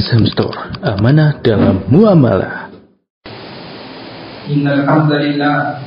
[0.00, 2.72] Azham Store, amanah dalam muamalah.
[4.48, 5.84] Innal hamdalillah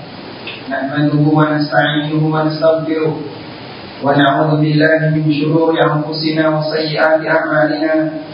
[0.70, 3.18] nahmaduhu wa nasta'inuhu wa nastaghfiruh
[4.06, 8.30] wa na'udzu billahi min shururi anfusina wa sayyiati a'malina.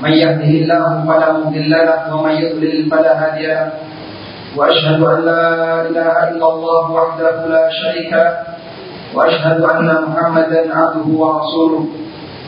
[0.00, 3.68] من يهده الله فلا مضل له ومن يضلل فلا هادي له
[4.56, 5.44] واشهد ان لا
[5.92, 8.32] اله الا الله وحده لا شريك له
[9.12, 11.82] واشهد ان محمدا عبده ورسوله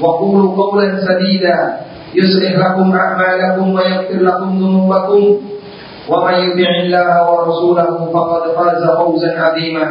[0.00, 1.76] وقولوا قولا سديدا.
[2.14, 5.24] يصلح لكم أعمالكم ويغفر لكم ذنوبكم.
[6.08, 9.86] ومن يطع الله ورسوله فقد فاز فوزا عظيما.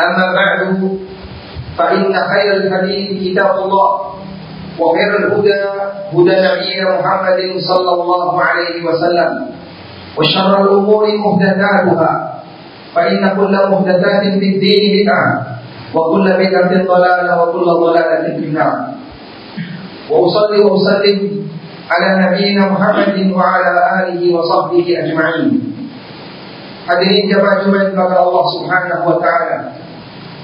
[0.00, 0.60] أما بعد
[1.78, 3.90] فإن خير الحديث كتاب الله
[4.80, 5.60] وخير الهدى
[6.12, 9.32] هدى نبينا محمد صلى الله عليه وسلم
[10.18, 12.12] وشر الأمور محدثاتها
[12.94, 15.26] فإن كل محدثات في الدين بدعة.
[15.95, 18.75] وكل بدعة ضلالة وكل ضلالة في النار
[20.11, 21.19] وأصلي وأسلم
[21.91, 25.75] على نبينا محمد وعلى آله وصحبه أجمعين
[26.85, 29.73] Hadirin jamaah Jumat kepada Allah Subhanahu wa taala.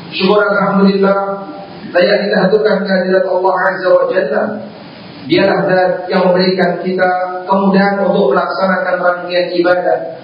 [0.10, 1.46] Syukur alhamdulillah
[1.94, 4.44] layak kita haturkan kehadirat Allah Azza wa Jalla.
[5.30, 10.18] Dialah zat yang memberikan kita kemudahan untuk melaksanakan rangkaian ibadah.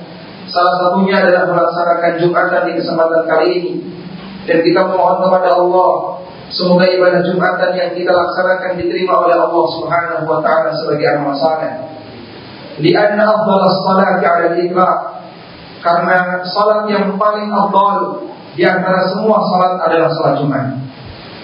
[0.50, 3.74] Salah satunya adalah melaksanakan Jumatan di kesempatan kali ini.
[4.43, 5.91] dan kita mohon kepada Allah
[6.51, 11.73] semoga ibadah Jumatan yang kita laksanakan diterima oleh Allah Subhanahu wa taala sebagai amal saleh.
[12.83, 14.99] Lianna afdal salati 'ala al-itlaq.
[15.83, 18.23] Karena salat yang paling afdal
[18.55, 20.67] di antara semua salat adalah salat Jumat.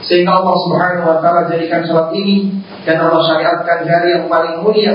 [0.03, 2.55] Sehingga Allah Subhanahu wa taala jadikan salat ini
[2.87, 4.95] dan Allah syariatkan hari yang paling mulia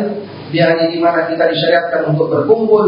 [0.53, 2.86] di hari di mana kita disyariatkan untuk berkumpul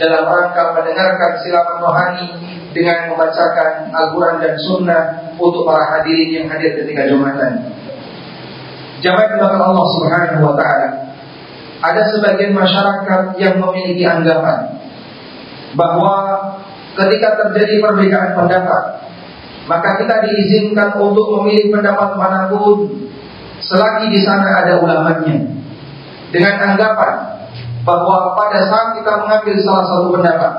[0.00, 2.26] dalam rangka mendengarkan silapan rohani
[2.74, 5.02] dengan membacakan Al-Quran dan Sunnah
[5.38, 7.70] untuk para hadirin yang hadir ketika Jumatan.
[8.98, 10.88] Jamaah belakang Allah Subhanahu wa taala.
[11.84, 14.80] Ada sebagian masyarakat yang memiliki anggapan
[15.76, 16.14] bahwa
[16.96, 19.04] ketika terjadi perbedaan pendapat
[19.64, 22.88] maka kita diizinkan untuk memilih pendapat mana pun
[23.64, 25.40] selagi di sana ada ulamanya
[26.30, 27.33] dengan anggapan
[27.84, 30.52] bahwa pada saat kita mengambil salah satu pendapat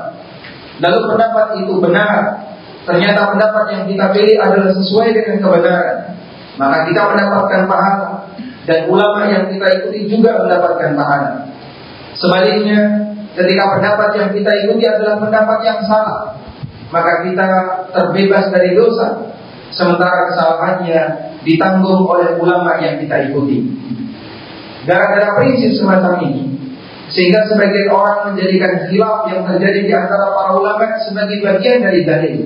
[0.80, 2.18] lalu pendapat itu benar
[2.86, 5.98] ternyata pendapat yang kita pilih adalah sesuai dengan kebenaran
[6.56, 8.08] maka kita mendapatkan pahala
[8.66, 11.30] dan ulama yang kita ikuti juga mendapatkan pahala
[12.16, 16.40] sebaliknya ketika pendapat yang kita ikuti adalah pendapat yang salah,
[16.88, 17.48] maka kita
[17.92, 19.28] terbebas dari dosa,
[19.76, 21.00] sementara kesalahannya
[21.44, 23.68] ditanggung oleh ulama yang kita ikuti.
[24.88, 26.55] Gara-gara prinsip semacam ini,
[27.16, 32.44] sehingga sebagian orang menjadikan khilaf yang terjadi di antara para ulama sebagai bagian dari dalil.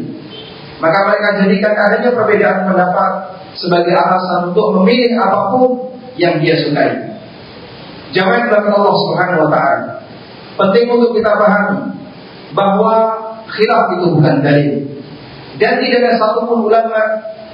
[0.79, 3.13] Maka mereka jadikan adanya perbedaan pendapat
[3.59, 7.19] sebagai alasan untuk memilih apa pun yang dia sukai.
[8.15, 10.07] Jawab belakang Allah Subhanahu wa taala.
[10.55, 11.79] Penting untuk kita pahami
[12.55, 12.95] bahwa
[13.51, 14.71] khilaf itu bukan dalil.
[15.59, 17.01] Dan tidak ada satupun ulama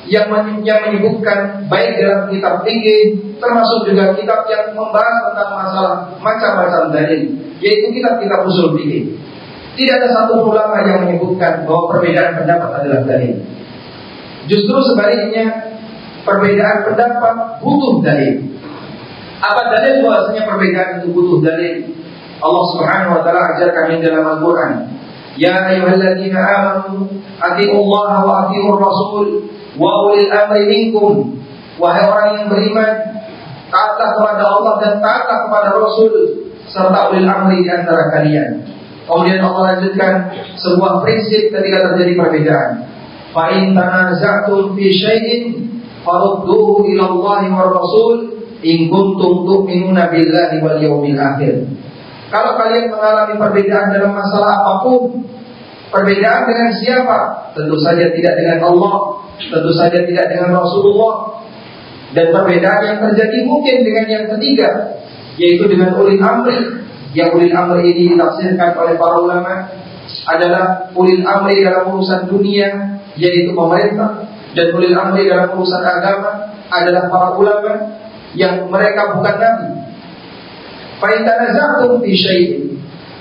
[0.07, 7.23] yang menyebutkan baik dalam kitab tinggi termasuk juga kitab yang membahas tentang masalah macam-macam dalil,
[7.61, 9.19] yaitu kitab-kitab usul fikih.
[9.77, 13.35] Tidak ada satu ulama yang menyebutkan bahwa perbedaan pendapat adalah dalil.
[14.49, 15.77] Justru sebaliknya,
[16.25, 18.35] perbedaan pendapat butuh dalil.
[19.37, 21.93] Apa dalil bahwasanya perbedaan itu butuh dalil?
[22.41, 24.73] Allah Subhanahu wa taala ajarkan dalam Al-Qur'an,
[25.37, 27.09] "Ya ayyuhalladzina amanu
[27.39, 31.37] atiiullaha wa atiiur rasul wa ulil amri minkum."
[31.77, 32.93] Wahai orang yang beriman,
[33.69, 36.13] taatlah kepada Allah dan taatlah kepada Rasul
[36.73, 38.65] serta ulil amri di antara kalian.
[39.07, 42.71] Kemudian Allah lanjutkan sebuah prinsip ketika terjadi perbedaan.
[43.31, 45.43] Fa in tanaza'tum fi syai'in
[46.03, 51.55] farudduhu ila Allah wa Rasul in kuntum tu'minuna billahi wal yawmil akhir.
[52.27, 55.23] Kalau kalian mengalami perbedaan dalam masalah apa pun,
[55.95, 57.19] perbedaan dengan siapa?
[57.55, 61.39] Tentu saja tidak dengan Allah, tentu saja tidak dengan Rasulullah.
[62.15, 64.99] Dan perbedaan yang terjadi mungkin dengan yang ketiga,
[65.37, 66.83] yaitu dengan ulil amri.
[67.15, 69.55] Yang ulil amri ini ditafsirkan oleh para ulama
[70.27, 77.07] adalah ulil amri dalam urusan dunia, yaitu pemerintah, dan ulil amri dalam urusan agama adalah
[77.09, 77.73] para ulama
[78.37, 79.69] yang mereka bukan nabi,
[81.01, 82.41] Fi.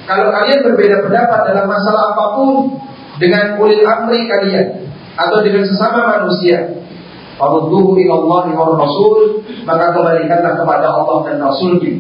[0.06, 2.77] Kalau kalian berbeda pendapat dalam masalah apa pun
[3.18, 4.86] dengan ulil amri kalian
[5.18, 6.77] atau dengan sesama manusia,
[7.42, 8.45] farudduhu wa
[8.77, 11.94] Rasul, maka kembalikanlah kepada Allah dan Rasulnya.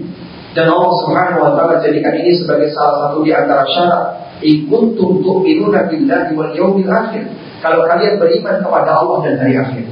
[0.55, 5.19] Dan Allah Subhanahu wa taala jadikan ini sebagai salah satu di antara syarat in kuntum
[5.19, 7.27] tu'minuna billahi wal yawmil akhir.
[7.59, 9.83] Kalau kalian beriman kepada Allah dan hari akhir.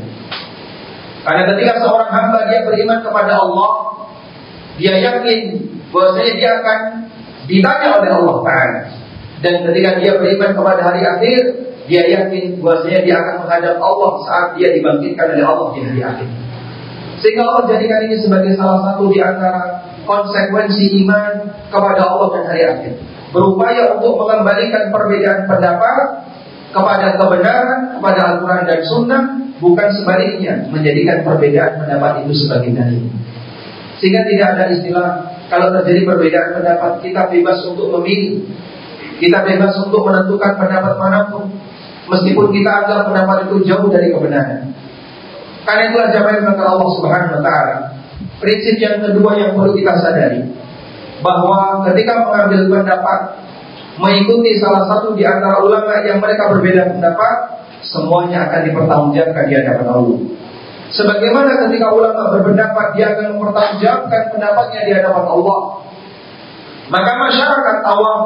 [1.23, 3.71] Karena ketika seorang hamba dia beriman kepada Allah,
[4.79, 6.79] dia yakin bahwasanya dia akan
[7.45, 8.81] ditanya oleh Allah Taala.
[9.43, 11.41] Dan ketika dia beriman kepada hari akhir,
[11.85, 16.29] dia yakin bahwasanya dia akan menghadap Allah saat dia dibangkitkan oleh Allah di hari akhir.
[17.19, 21.31] Sehingga Allah jadikan ini sebagai salah satu di antara konsekuensi iman
[21.71, 22.93] kepada Allah dan hari akhir.
[23.31, 26.05] Berupaya untuk mengembalikan perbedaan pendapat
[26.73, 29.23] kepada kebenaran, kepada Al-Quran dan Sunnah,
[29.57, 33.07] bukan sebaliknya menjadikan perbedaan pendapat itu sebagai dalil.
[34.03, 35.09] Sehingga tidak ada istilah
[35.53, 38.41] kalau terjadi perbedaan pendapat kita bebas untuk memilih,
[39.21, 41.45] kita bebas untuk menentukan pendapat mana pun,
[42.09, 44.73] meskipun kita anggap pendapat itu jauh dari kebenaran.
[45.61, 47.77] Karena itulah jamaah yang Allah Subhanahu Wa Taala.
[48.41, 50.41] Prinsip yang kedua yang perlu kita sadari
[51.21, 53.19] bahwa ketika mengambil pendapat
[54.01, 59.85] mengikuti salah satu di antara ulama yang mereka berbeda pendapat, semuanya akan dipertanggungjawabkan di hadapan
[59.85, 60.19] Allah.
[60.93, 65.59] Sebagaimana ketika ulama berpendapat dia akan mempertanggungjawabkan pendapatnya di hadapan Allah.
[66.93, 68.21] Maka masyarakat awam,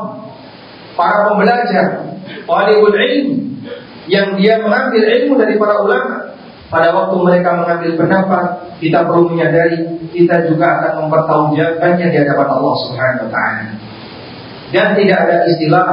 [0.99, 1.85] para pembelajar,
[2.43, 3.27] walibul ilm
[4.11, 6.35] yang dia mengambil ilmu dari para ulama,
[6.67, 8.45] pada waktu mereka mengambil pendapat,
[8.83, 13.65] kita perlu menyadari kita juga akan mempertanggungjawabkannya di hadapan Allah Subhanahu wa taala.
[14.75, 15.87] Dan tidak ada istilah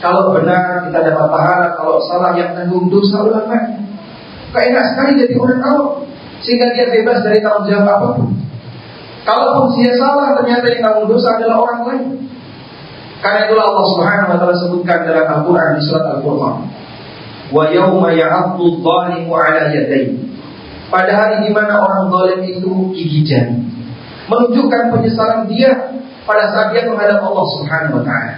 [0.00, 3.20] kalau benar kita dapat pahala, kalau salah yang tanggung dosa
[4.48, 6.08] Keenak sekali jadi orang awam
[6.40, 8.28] sehingga dia bebas dari tanggung jawab apa pun.
[9.28, 12.04] Kalaupun dia salah ternyata yang tanggung dosa adalah orang lain.
[13.18, 16.56] Karena itulah Allah Subhanahu wa taala sebutkan dalam Al-Qur'an di surat Al-Qur'an.
[17.50, 20.16] Wa yauma ya'addu dhalimu 'ala yadayhi.
[20.88, 23.58] Pada hari di mana orang zalim itu gigi jari.
[24.32, 25.92] Menunjukkan penyesalan dia
[26.24, 28.34] pada saat dia menghadap Allah Subhanahu wa taala.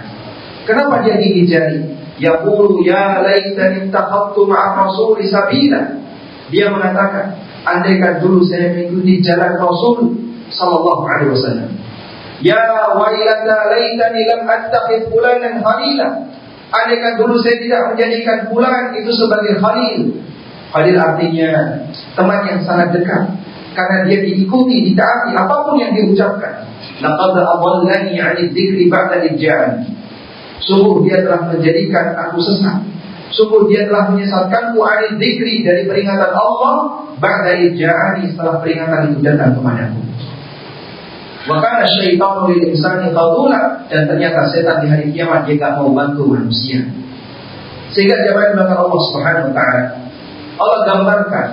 [0.67, 2.00] Kenapa dia gigi jari?
[2.21, 5.81] Yaqulu ya laitani takhattu ma'a rasul sabila.
[6.53, 7.33] Dia mengatakan,
[7.65, 10.13] andaikan dulu saya mengikuti jalan Rasul
[10.53, 11.69] sallallahu alaihi wasallam.
[12.45, 12.61] Ya
[12.93, 16.09] wailata laitani lam attakhid fulanan khalila.
[16.71, 20.21] Andaikan dulu saya tidak menjadikan fulan itu sebagai khalil.
[20.71, 21.51] Khalil artinya
[22.15, 23.23] teman yang sangat dekat
[23.71, 26.67] karena dia diikuti, ditaati apa pun yang diucapkan.
[26.99, 30.00] Laqad adallani 'ani dzikri ba'da idja'an.
[30.61, 32.85] Sungguh dia telah menjadikan aku sesat.
[33.31, 39.57] Sungguh dia telah menyesatkanku 'ani dzikri dari peringatan Allah ba'da idja'ani setelah peringatan itu datang
[39.57, 40.01] kepadaku.
[41.49, 45.89] Wa kana syaitanu lil insani qadula dan ternyata setan di hari kiamat dia tidak mau
[45.89, 46.85] bantu manusia.
[47.91, 49.83] Sehingga jamaah belakang Allah Subhanahu wa taala
[50.61, 51.47] Allah gambarkan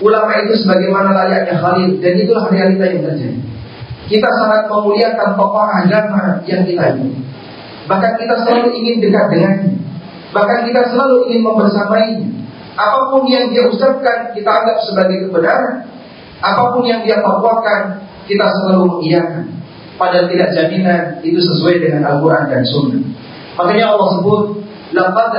[0.00, 3.40] ulama itu sebagaimana layaknya khalil dan itulah realita yang terjadi.
[4.06, 7.10] Kita sangat memuliakan tokoh agama yang kita ini.
[7.86, 9.72] Bahkan kita selalu ingin dekat dengannya.
[10.34, 12.28] Bahkan kita selalu ingin membersamainya.
[12.76, 15.88] Apa pun yang dia ucapkan, kita anggap sebagai kebenaran.
[16.44, 19.48] Apa pun yang dia fatwakan, kita selalu mengiyakan.
[19.96, 23.00] Padahal tidak jaminan itu sesuai dengan Al-Quran dan Sunnah.
[23.56, 24.60] Makanya Allah sebut,
[24.92, 25.34] laqad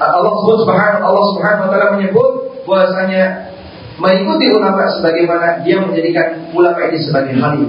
[0.00, 2.30] Allah sebut subhanahu Allah subhanahu wa taala menyebut
[2.64, 3.52] bahwasanya
[4.00, 7.68] mengikuti ulama sebagaimana dia menjadikan ulama ini sebagai khalil.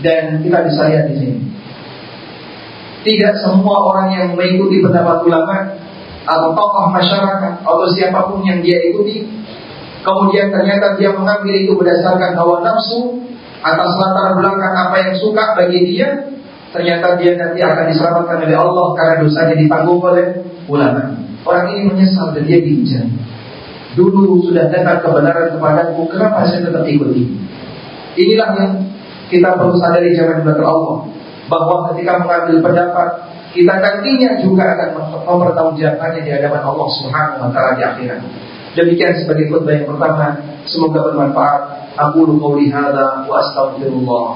[0.00, 1.38] Dan kita bisa lihat di sini.
[3.04, 5.76] Tidak semua orang yang mengikuti pendapat ulama
[6.24, 9.28] atau tokoh masyarakat atau siapa pun yang dia ikuti,
[10.00, 13.20] kemudian ternyata dia mengambil itu berdasarkan hawa nafsu
[13.60, 16.32] atas latar belakang apa yang suka bagi dia,
[16.72, 20.26] ternyata dia nanti akan diselamatkan oleh Allah karena dosanya ditanggung oleh
[20.64, 21.16] ulama.
[21.44, 23.04] Orang ini menyesal dan dia diinjak.
[23.94, 27.30] Dulu sudah datang kebenaran kepadaku, kenapa saya tetap ikuti?
[28.16, 28.72] Inilah yang
[29.28, 30.98] kita perlu sadari zaman belakang Allah
[31.48, 33.08] bahwa ketika mengambil pendapat
[33.54, 34.88] kita nantinya juga akan
[35.30, 38.20] mempertanggungjawabkannya di hadapan Allah Subhanahu wa taala di akhirat.
[38.74, 40.34] Demikian sebagai khutbah yang pertama,
[40.66, 41.62] semoga bermanfaat.
[41.94, 44.26] Aku qauli hadza wa astaghfirullah.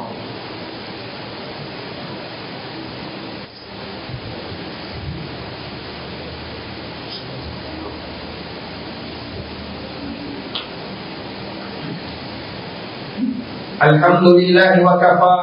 [13.79, 15.35] Alhamdulillah wa kafa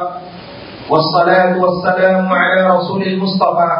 [0.90, 3.72] والصلاة والسلام على رسول المصطفى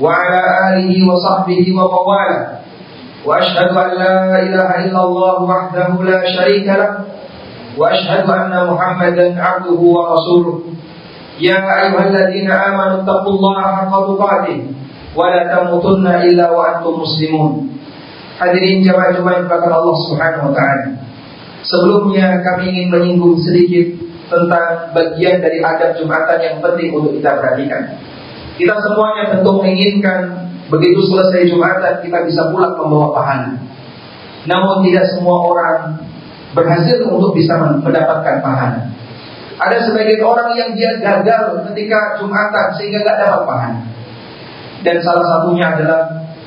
[0.00, 2.40] وعلى آله وصحبه ومواله
[3.26, 6.92] وأشهد أن لا إله إلا الله وحده لا شريك له
[7.78, 10.60] وأشهد أن محمدا عبده ورسوله
[11.40, 14.58] يا أيها الذين آمنوا اتقوا الله حق تقاته
[15.16, 17.52] ولا تموتن إلا وأنتم مسلمون
[18.38, 20.94] Hadirin jemaah-jemaah yang Allah Subhanahu wa taala.
[21.66, 27.96] Sebelumnya kami ingin menyinggung sedikit tentang bagian dari adab Jumatan yang penting untuk kita perhatikan.
[28.60, 30.20] Kita semuanya tentu menginginkan
[30.68, 33.50] begitu selesai Jumatan kita bisa pulang membawa pahala.
[34.44, 35.78] Namun tidak semua orang
[36.52, 38.88] berhasil untuk bisa mendapatkan pahala.
[39.58, 43.80] Ada sebagian orang yang dia gagal ketika Jumatan sehingga tidak dapat pahala.
[44.86, 46.00] Dan salah satunya adalah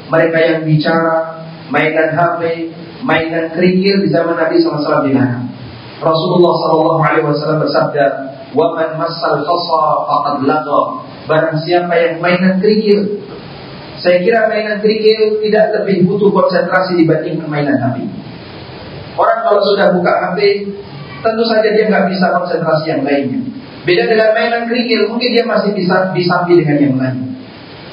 [0.07, 2.71] mereka yang bicara, mainan HP,
[3.03, 5.51] mainan kerikil di zaman Nabi SAW dilarang.
[6.01, 8.05] Rasulullah SAW bersabda,
[8.57, 10.81] "Wa man massal khasa faqad lagha."
[11.29, 13.21] Barang siapa yang mainan kerikil,
[14.01, 18.09] saya kira mainan kerikil tidak lebih butuh konsentrasi dibandingkan mainan HP.
[19.13, 20.39] Orang kalau sudah buka HP,
[21.21, 23.39] tentu saja dia nggak bisa konsentrasi yang lainnya.
[23.85, 27.17] Beda dengan mainan kerikil, mungkin dia masih bisa disambi dengan yang lain.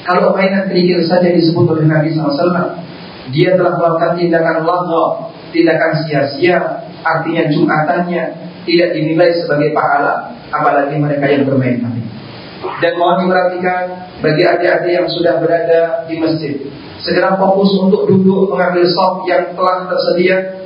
[0.09, 2.81] Kalau mainan kerikil saja disebut oleh Nabi SAW,
[3.29, 8.23] dia telah melakukan tindakan lagu, tindakan sia-sia, artinya jumatannya
[8.67, 11.97] tidak dinilai sebagai pahala, apalagi mereka yang bermain HP.
[12.83, 13.83] Dan mohon diperhatikan
[14.19, 16.59] bagi adik-adik yang sudah berada di masjid,
[16.99, 20.59] segera fokus untuk duduk mengambil soft yang telah tersedia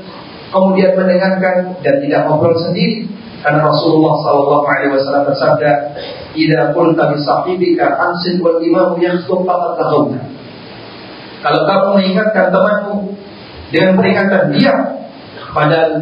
[0.54, 3.10] kemudian mendengarkan dan tidak ngobrol sendiri
[3.42, 5.72] karena Rasulullah Shallallahu Alaihi Wasallam bersabda,
[6.32, 10.22] "Ida pun kami sahibika ansin wal imam yakhutub takhawna."
[11.44, 13.20] Kalau kamu mengingatkan temanmu
[13.68, 14.74] dengan peringatan dia
[15.54, 16.02] pada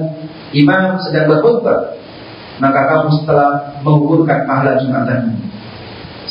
[0.55, 2.00] imam sedang berkhutbah,
[2.58, 3.50] maka kamu setelah
[3.84, 5.36] mengukurkan pahala jumatanmu.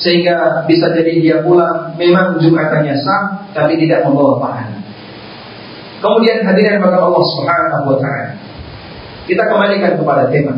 [0.00, 4.80] Sehingga bisa jadi dia pulang memang jumatannya sah tapi tidak membawa pahala.
[6.00, 8.32] Kemudian hadirin kepada Allah Subhanahu wa taala.
[9.28, 10.56] Kita kembalikan kepada tema.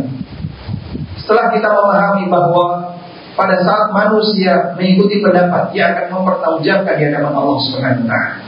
[1.19, 2.95] Setelah kita memahami bahwa
[3.35, 8.42] pada saat manusia mengikuti pendapat, dia akan mempertanggungjawabkan di hadapan Allah Subhanahu wa taala.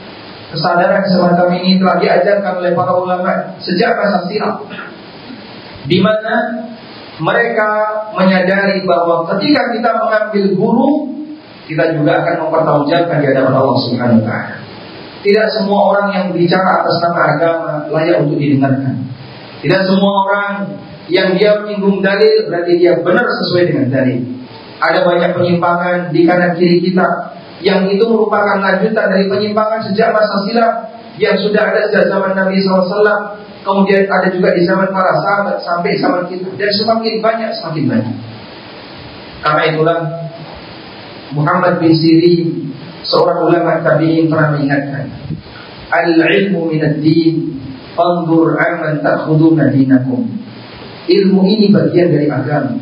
[0.55, 4.63] Kesadaran semacam ini telah diajarkan oleh para ulama sejak masa silam.
[5.85, 6.63] Di mana
[7.19, 7.71] mereka
[8.15, 10.91] menyadari bahwa ketika kita mengambil guru,
[11.67, 14.55] kita juga akan mempertanggungjawabkan di hadapan Allah Subhanahu wa taala.
[15.25, 18.95] Tidak semua orang yang bicara atas nama agama layak untuk didengarkan.
[19.65, 20.51] Tidak semua orang
[21.09, 24.21] yang dia menyinggung dalil berarti dia benar sesuai dengan dalil.
[24.79, 27.34] Ada banyak penyimpangan di kanan kiri kita
[27.65, 30.73] yang itu merupakan lanjutan dari penyimpangan sejak masa silam
[31.17, 33.41] yang sudah ada sejak zaman Nabi SAW.
[33.65, 38.17] Kemudian ada juga di zaman para sahabat sampai zaman kita dan semakin banyak semakin banyak.
[39.41, 39.99] Karena itulah
[41.33, 42.65] Muhammad bin Sirin
[43.05, 45.13] Seorang ulama tabi'in pernah mengingatkan,
[45.93, 47.61] Al-ilmu minad din,
[47.93, 50.25] fandur aman ta'khuduna dinakum.
[51.05, 52.81] Ilmu ini bagian dari agama.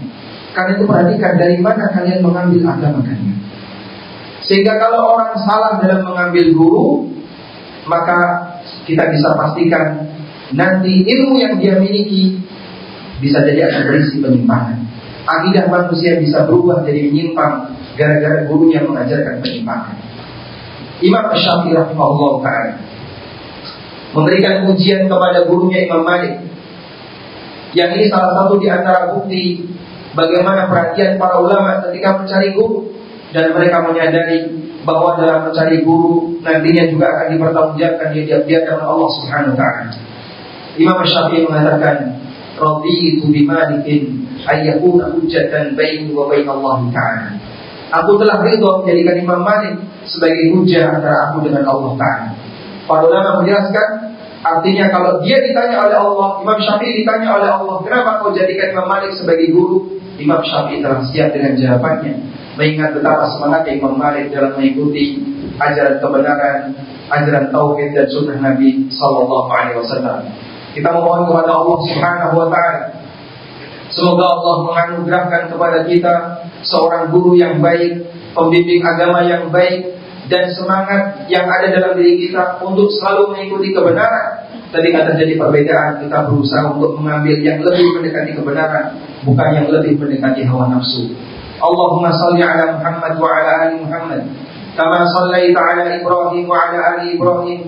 [0.54, 3.41] Karena itu perhatikan dari mana kalian mengambil agama kalian.
[4.46, 6.88] Sehingga kalau orang salah dalam mengambil guru,
[7.87, 8.18] maka
[8.87, 10.11] kita bisa pastikan
[10.54, 12.42] nanti ilmu yang dia miliki
[13.22, 14.78] bisa jadi akan berisi penyimpangan.
[15.22, 19.94] Akidah manusia bisa berubah jadi menyimpang gara-gara guru yang mengajarkan penyimpangan.
[21.02, 22.72] Imam Syafi'i rahimahullah taala
[24.12, 26.37] memberikan ujian kepada gurunya Imam Malik.
[27.72, 29.64] Yang ini salah satu di antara bukti
[30.12, 32.92] bagaimana perhatian para ulama ketika mencari guru
[33.32, 34.48] dan mereka menyadari
[34.84, 39.92] bahwa dalam mencari guru nantinya juga akan dipertanggungjawabkan di hadapan Allah Subhanahu wa taala.
[40.76, 41.96] Imam Syafi'i mengatakan,
[42.56, 47.30] "Raditu bi Malikin ayyakuna hujjatan baini wa bain Allah taala."
[47.92, 49.76] Aku telah ridho menjadikan Imam Malik
[50.08, 52.28] sebagai hujah antara aku dengan Allah Ta'ala.
[52.88, 53.88] Para ulama menjelaskan,
[54.40, 58.88] artinya kalau dia ditanya oleh Allah, Imam Syafi'i ditanya oleh Allah, kenapa kau jadikan Imam
[58.88, 60.00] Malik sebagai guru?
[60.16, 62.12] Imam Syafi'i telah siap dengan jawabannya.
[62.61, 65.21] Mengingat betapa semangat Imam Malik dalam mengikuti
[65.56, 66.59] ajaran kebenaran,
[67.09, 70.18] ajaran tauhid dan sunnah Nabi Sallallahu Alaihi Wasallam.
[70.73, 73.02] Kita memohon kepada Allah Subhanahu Wa Taala
[73.92, 76.14] Semoga Allah menganugerahkan kepada kita
[76.64, 80.00] seorang guru yang baik, pembimbing agama yang baik,
[80.32, 84.49] dan semangat yang ada dalam diri kita untuk selalu mengikuti kebenaran.
[84.73, 88.97] Ketika terjadi perbedaan, kita berusaha untuk mengambil yang lebih mendekati kebenaran,
[89.28, 91.12] bukan yang lebih mendekati hawa nafsu.
[91.62, 94.22] Allahumma salli ala Muhammad wa ala ali Muhammad.
[94.77, 97.60] Kama sallaita ala Ibrahim wa ala ali Ibrahim.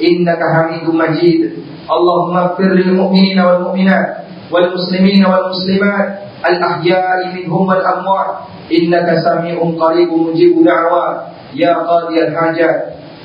[0.00, 1.60] Innaka hamidun majid.
[1.84, 6.08] Allahumma fir lil mu'minina wal mu'minat والمسلمين والمسلمات
[6.46, 8.30] الأحياء منهم والأموات
[8.72, 11.16] إنك سميع قريب مجيب دعوات
[11.54, 12.78] يا قاضي الحاجات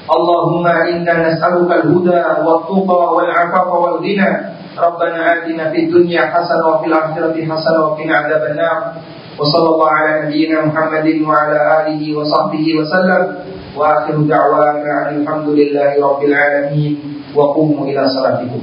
[0.10, 4.30] اللهم إنا نسألك الهدى والتقى والعفاف والغنى
[4.80, 8.78] ربنا آتنا في الدنيا حسنة وفي الآخرة حسنة وقنا عذاب النار
[9.40, 13.22] وصلى الله على نبينا محمد وعلى آله وصحبه وسلم
[13.78, 16.94] وآخر دعوانا أن الحمد لله رب العالمين
[17.36, 18.62] وقوموا إلى صلاتكم